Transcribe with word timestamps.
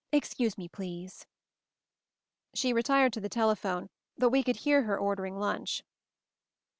Excuse 0.11 0.55
pie, 0.55 0.67
please." 0.67 1.27
She 2.55 2.73
retired 2.73 3.13
to 3.13 3.19
the 3.21 3.29
telephone, 3.29 3.91
but 4.17 4.31
we 4.31 4.41
could 4.41 4.55
hear 4.55 4.81
her 4.81 4.97
ordering 4.97 5.37
lunch. 5.37 5.83